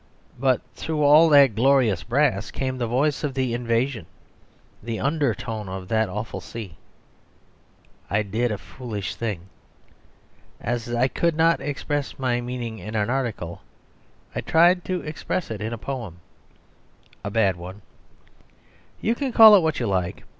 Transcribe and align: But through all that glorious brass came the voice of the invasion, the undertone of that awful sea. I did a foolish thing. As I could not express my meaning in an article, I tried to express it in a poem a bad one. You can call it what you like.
But 0.39 0.61
through 0.73 1.03
all 1.03 1.29
that 1.29 1.53
glorious 1.53 2.01
brass 2.01 2.49
came 2.49 2.79
the 2.79 2.87
voice 2.87 3.23
of 3.23 3.35
the 3.35 3.53
invasion, 3.53 4.07
the 4.81 4.99
undertone 4.99 5.69
of 5.69 5.89
that 5.89 6.09
awful 6.09 6.41
sea. 6.41 6.75
I 8.09 8.23
did 8.23 8.51
a 8.51 8.57
foolish 8.57 9.13
thing. 9.13 9.41
As 10.59 10.91
I 10.91 11.07
could 11.07 11.35
not 11.37 11.61
express 11.61 12.17
my 12.17 12.41
meaning 12.41 12.79
in 12.79 12.95
an 12.95 13.11
article, 13.11 13.61
I 14.33 14.41
tried 14.41 14.83
to 14.85 15.01
express 15.01 15.51
it 15.51 15.61
in 15.61 15.71
a 15.71 15.77
poem 15.77 16.17
a 17.23 17.29
bad 17.29 17.55
one. 17.55 17.83
You 19.01 19.13
can 19.13 19.31
call 19.31 19.55
it 19.55 19.61
what 19.61 19.79
you 19.79 19.85
like. 19.85 20.23